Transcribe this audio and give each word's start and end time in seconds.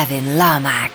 Kevin 0.00 0.38
Lomax. 0.38 0.89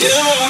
Yeah. 0.00 0.49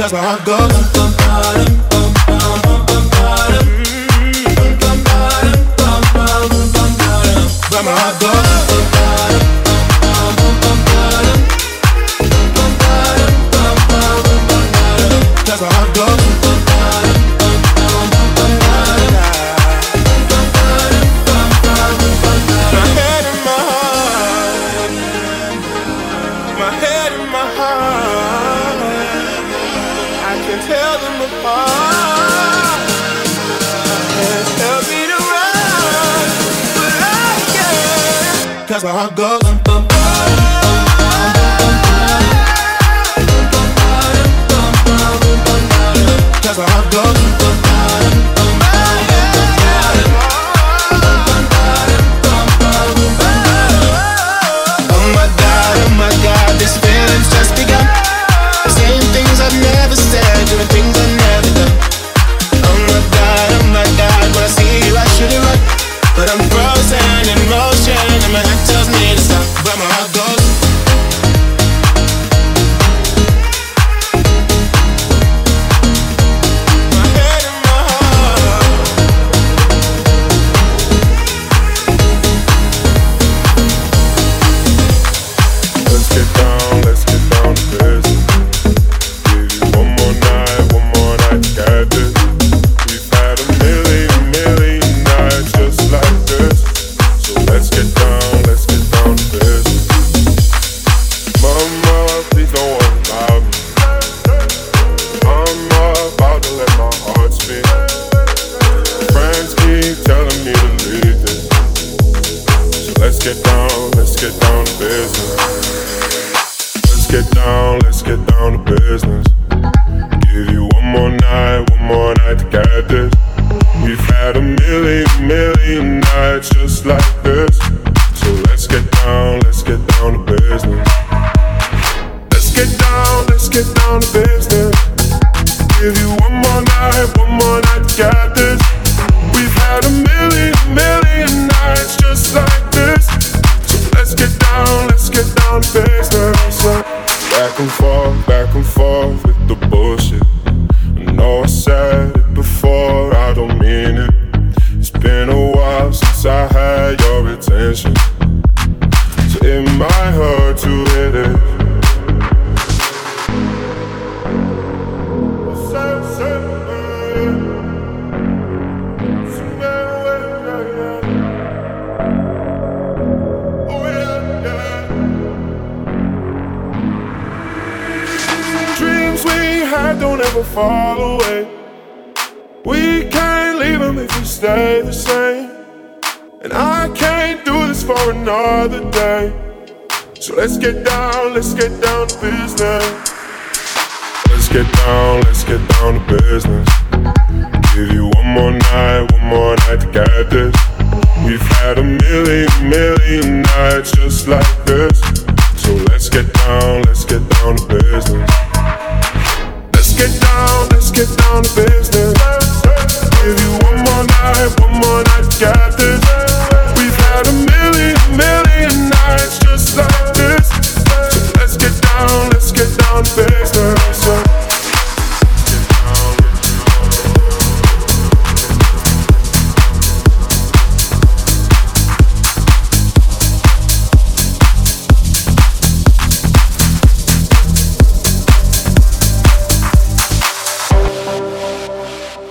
Cause 0.00 0.14
where 0.14 0.22
I 0.22 0.42
got 0.46 1.79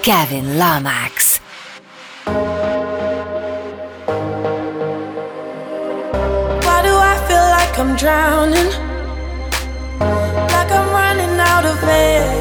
Kevin 0.10 0.58
Lomax. 0.58 1.38
Why 2.26 2.34
do 6.82 6.93
I 7.12 7.15
feel 7.28 7.45
like 7.58 7.78
I'm 7.78 7.95
drowning? 7.95 8.72
Like 10.00 10.72
I'm 10.72 10.89
running 10.89 11.39
out 11.39 11.63
of 11.63 11.84
air. 11.84 12.38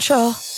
control. 0.00 0.49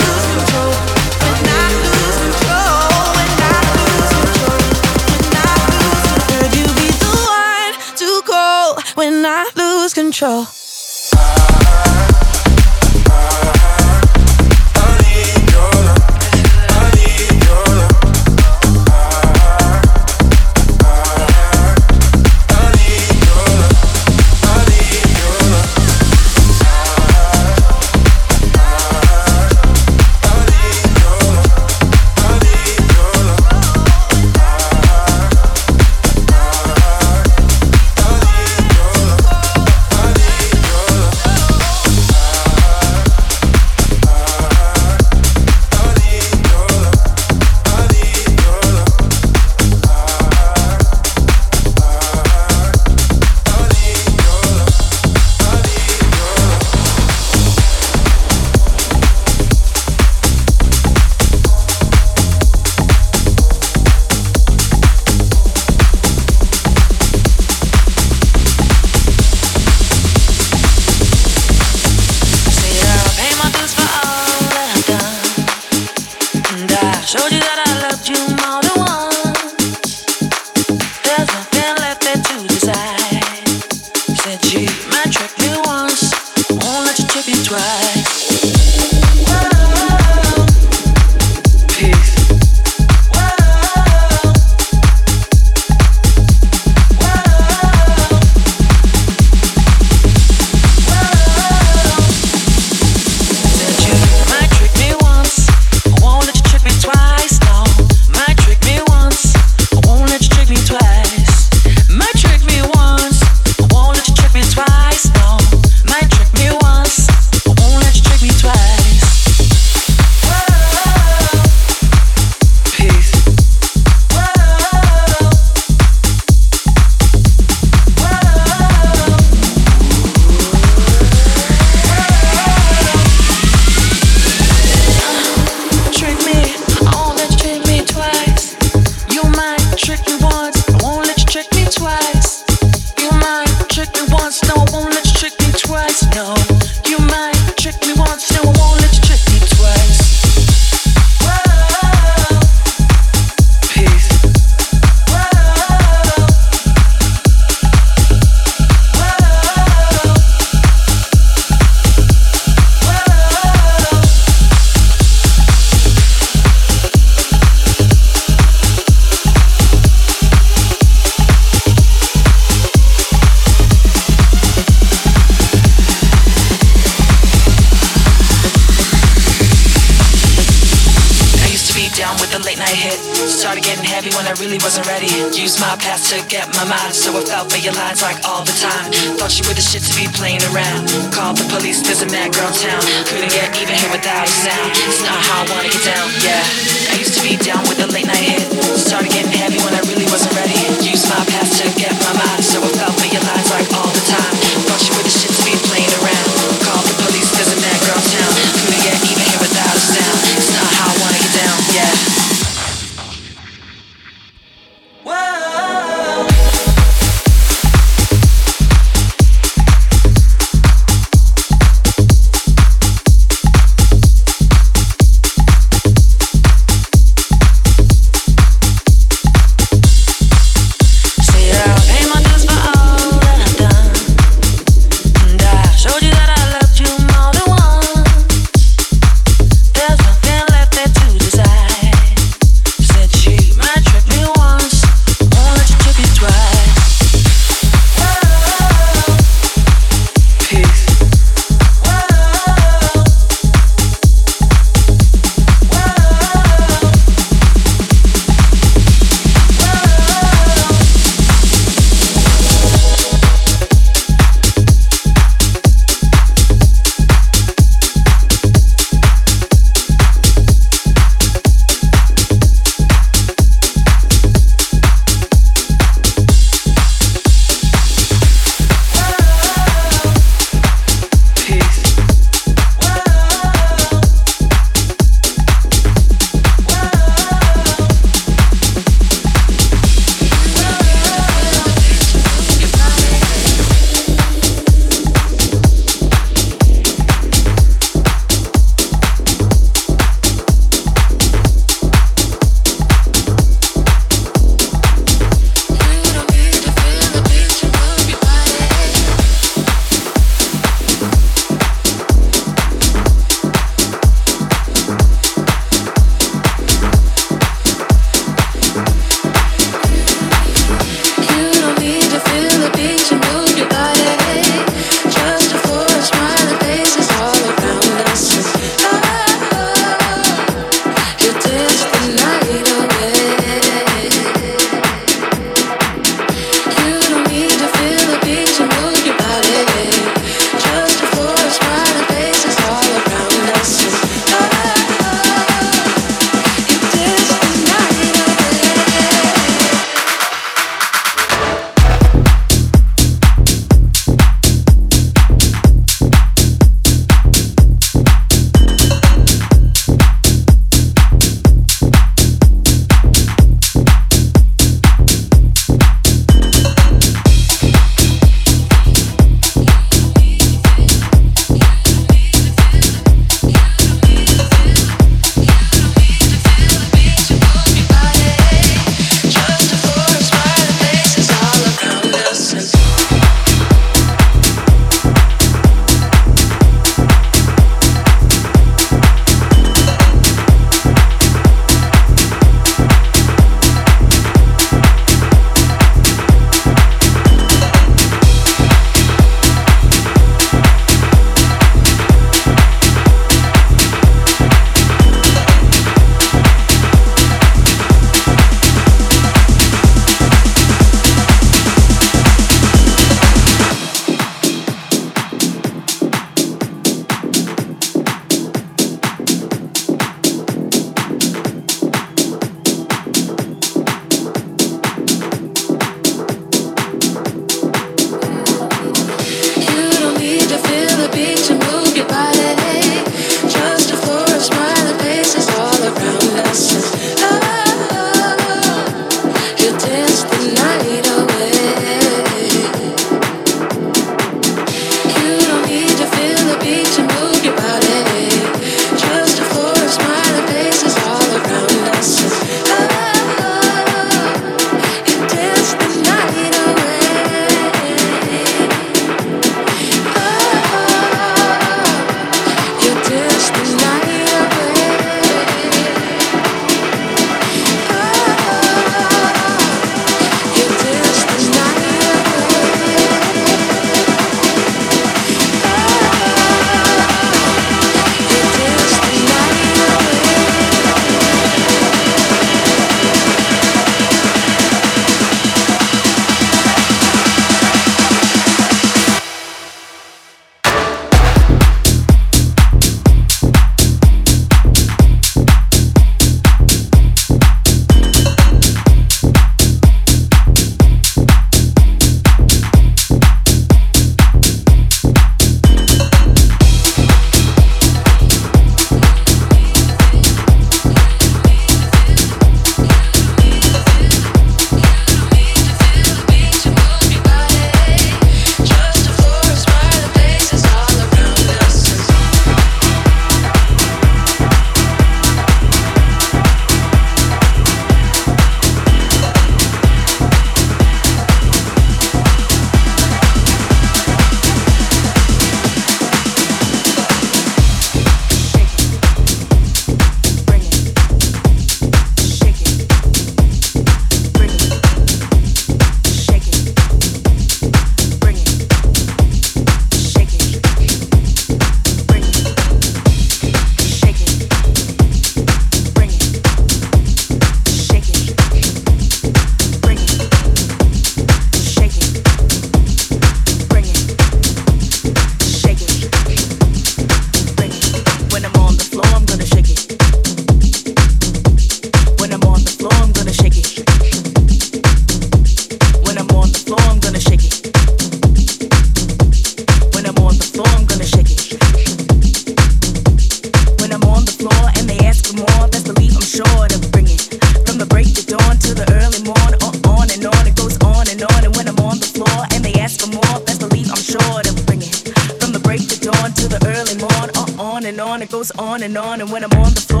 on 598.61 598.83
and 598.83 598.97
on. 598.97 599.21
And 599.21 599.29
when 599.31 599.43
I'm 599.43 599.51
on 599.53 599.73
the 599.73 599.81
floor, 599.81 600.00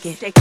shake 0.00 0.22
it. 0.22 0.39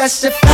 Testify. 0.00 0.49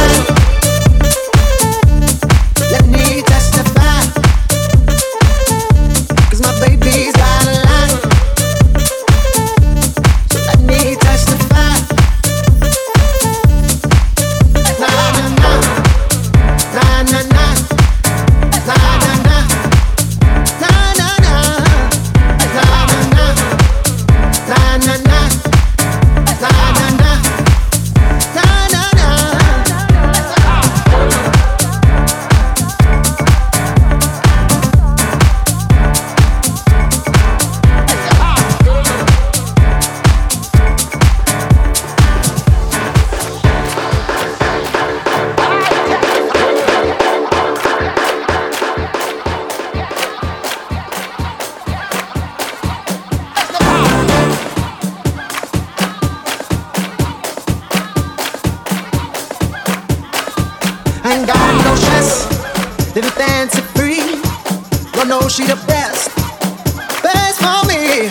me. 67.69 68.09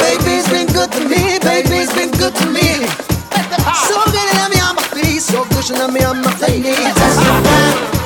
Baby's 0.00 0.48
been 0.48 0.66
good 0.72 0.90
to 0.92 1.00
me, 1.08 1.38
baby's 1.38 1.92
been 1.92 2.10
good 2.12 2.34
to 2.36 2.46
me. 2.46 2.86
So 3.86 3.96
me 4.50 4.60
on 4.60 4.76
my 4.76 4.82
feet, 4.92 5.20
so 5.20 5.44
good 5.44 5.64
to 5.64 5.88
me 5.88 6.02
on 6.04 6.22
my 6.22 6.32
feet. 6.40 7.99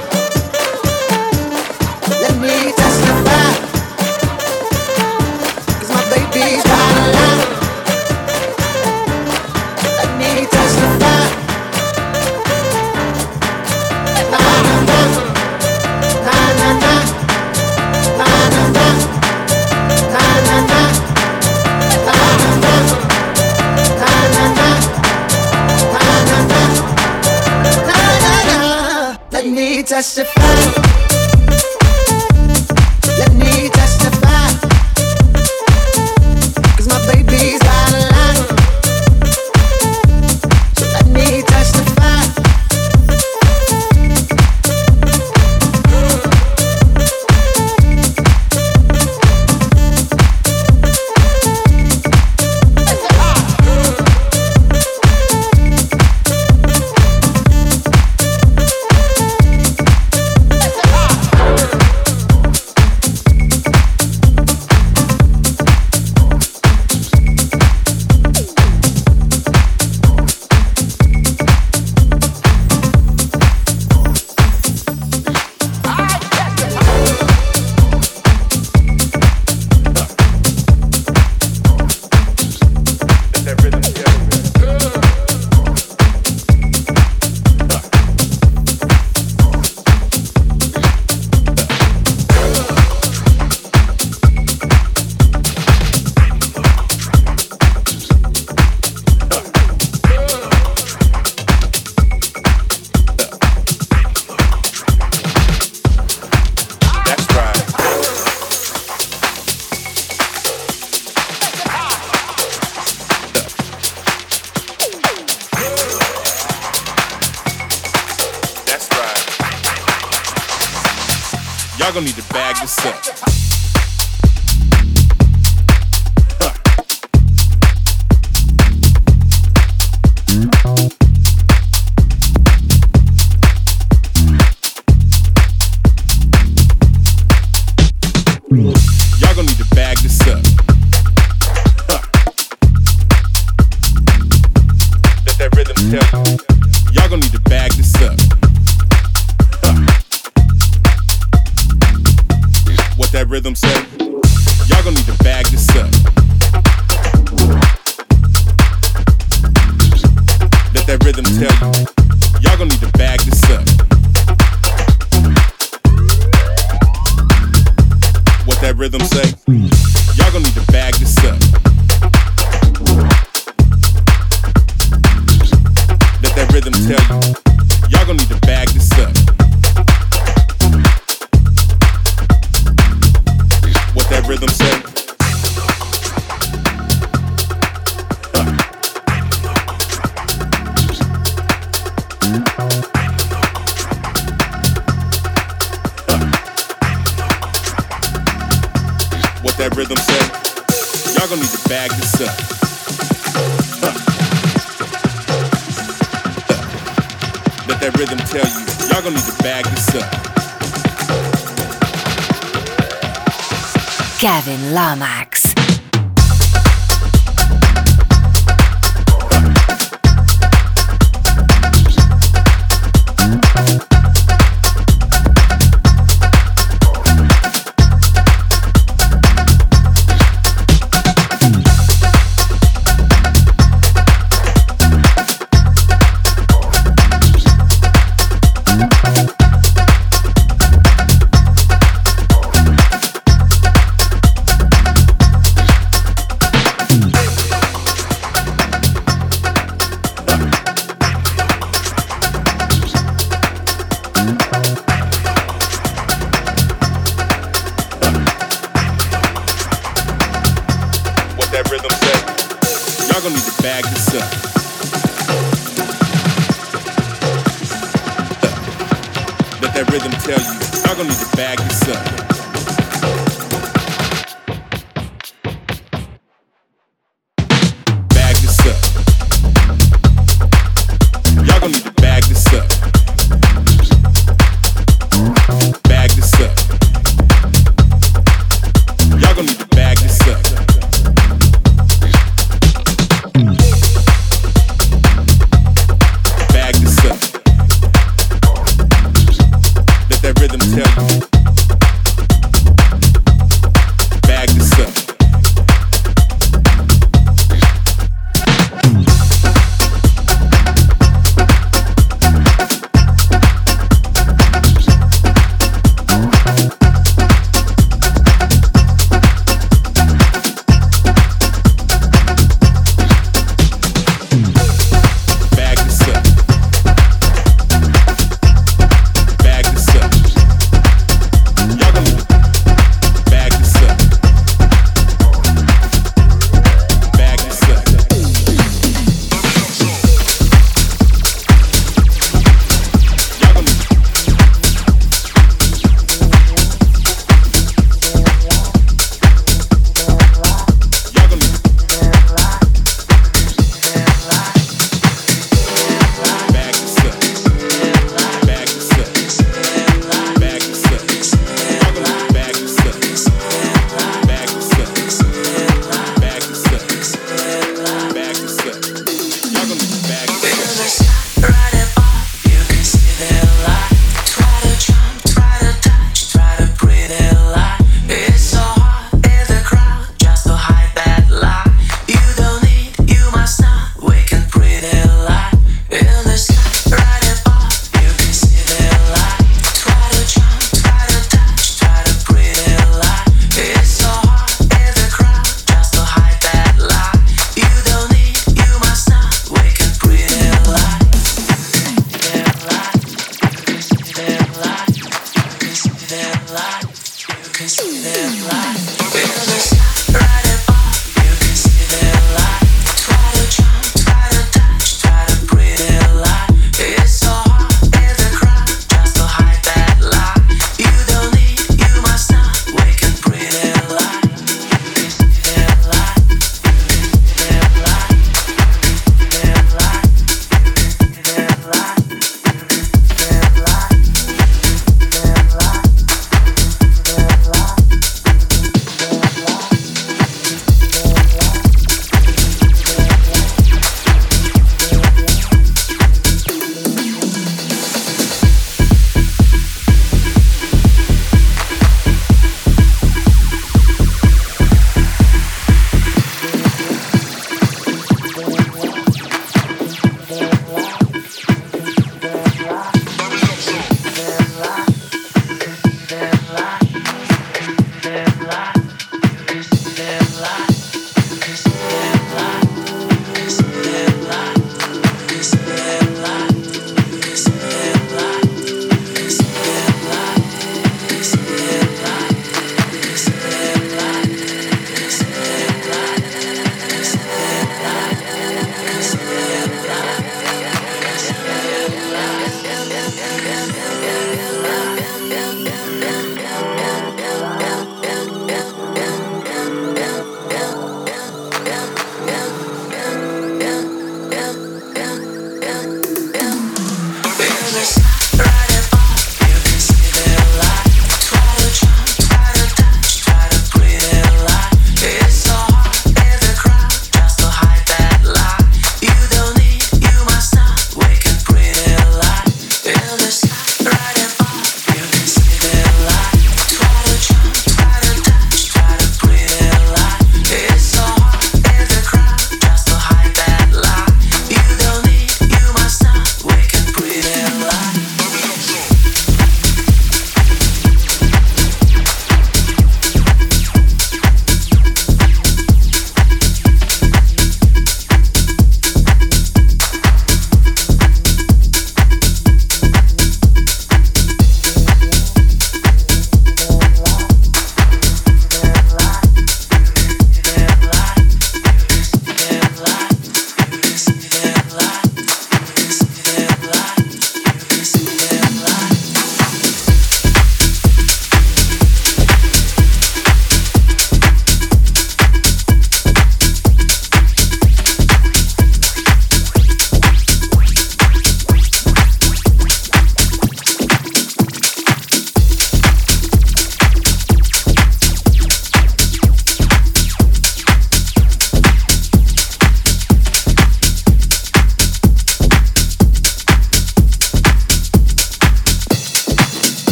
Let 269.64 269.72
that 269.76 269.90
rhythm 269.90 270.12
tell 270.20 270.38
you, 270.38 270.84
y'all 270.84 270.94
gonna 270.94 271.08
need 271.08 271.26
to 271.26 271.36
bag 271.38 271.58
this 271.60 271.88
up. 271.88 272.23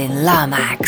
Kevin 0.00 0.24
Lomax. 0.24 0.79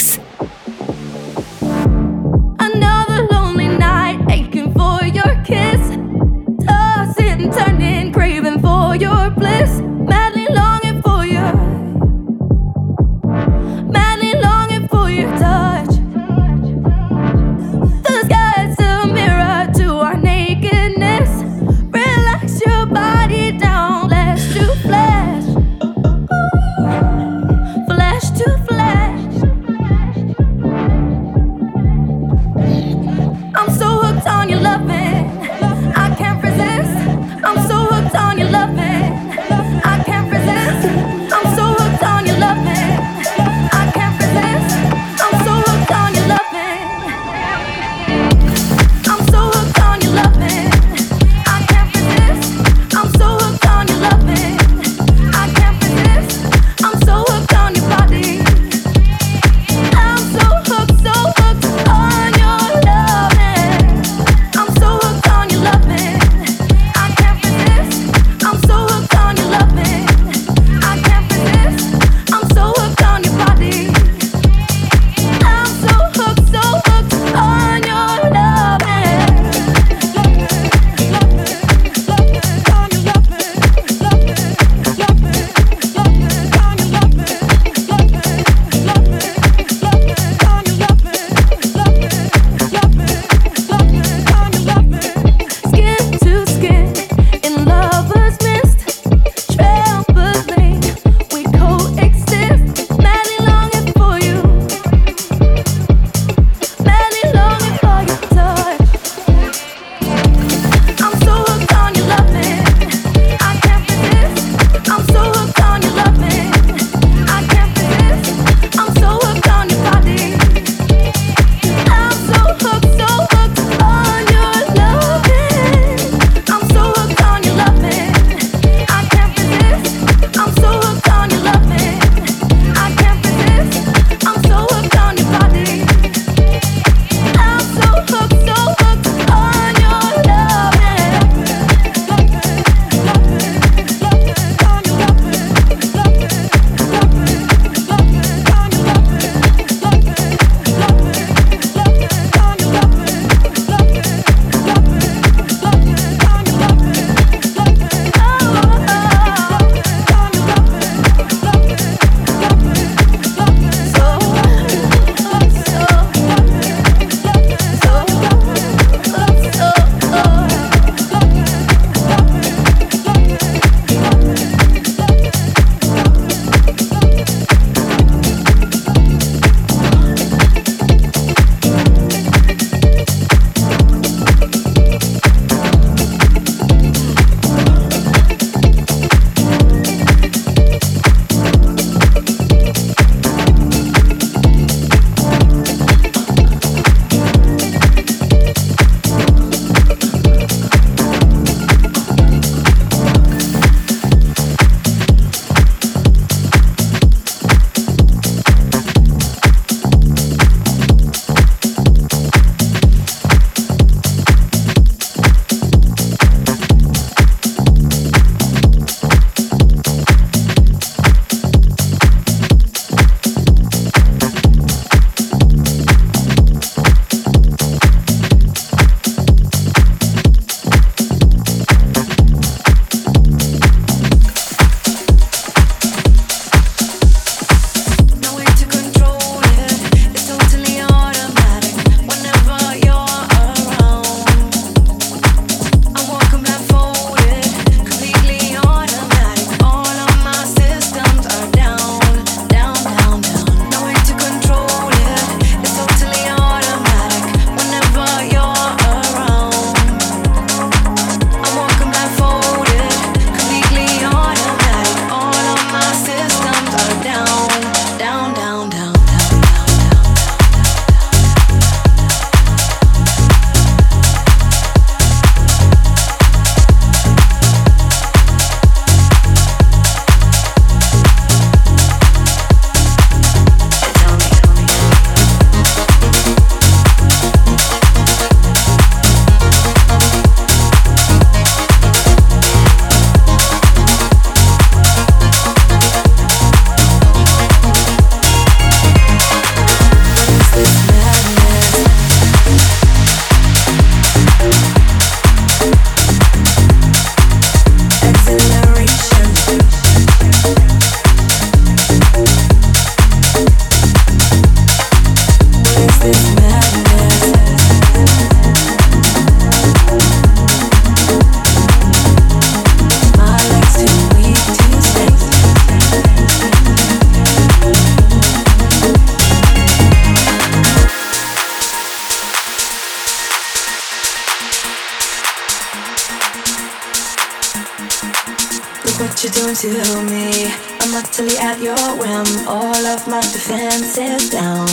To 339.30 340.02
me. 340.10 340.50
I'm 340.80 340.94
utterly 340.96 341.38
at 341.38 341.60
your 341.60 341.78
whim. 341.94 342.26
All 342.48 342.74
of 342.74 343.06
my 343.06 343.20
defenses 343.20 344.30
down. 344.30 344.66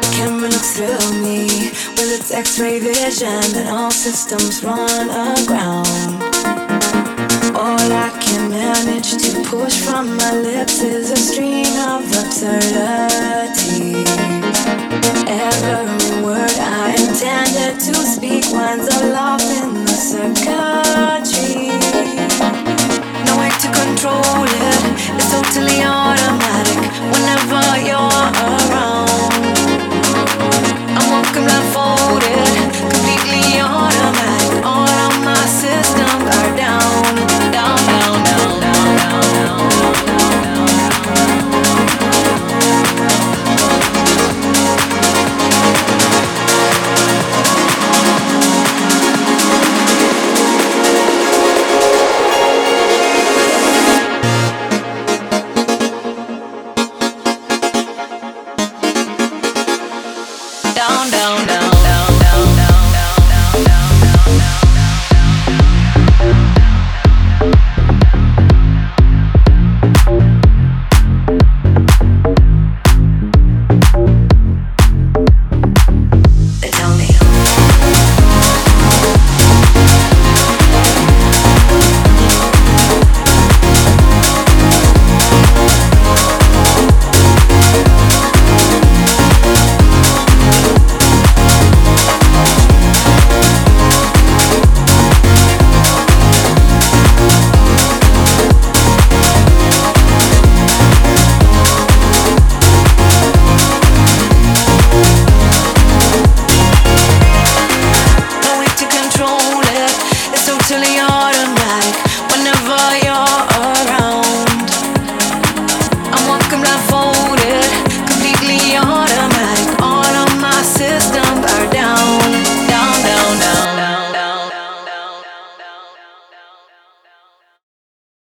The 0.00 0.10
camera 0.16 0.48
looks 0.48 0.72
through 0.74 1.20
me 1.20 1.44
with 1.96 2.18
its 2.18 2.30
X-ray 2.30 2.78
vision, 2.78 3.28
and 3.28 3.68
all 3.68 3.90
systems 3.90 4.64
run 4.64 5.10
aground. 5.10 6.22
All 7.54 7.92
I 7.92 8.08
can 8.22 8.48
manage 8.48 9.10
to 9.12 9.42
push 9.44 9.82
from 9.82 10.16
my 10.16 10.32
lips 10.32 10.80
is 10.80 11.10
a 11.10 11.16
stream 11.16 11.66
of 11.92 12.06
absurdity. 12.16 14.04
Every 15.28 16.22
word 16.24 16.56
I 16.58 16.96
intended 16.96 17.78
to 17.80 17.94
speak 17.94 18.44
winds 18.52 18.88
aloft 18.96 19.44
in 19.44 19.84
the 19.84 19.92
circuitry 19.92 21.74
to 23.60 23.68
control 23.72 24.44
it. 24.44 24.82
It's 25.14 25.30
totally 25.30 25.82
automatic 25.82 26.80
whenever 27.12 27.62
you're. 27.86 28.63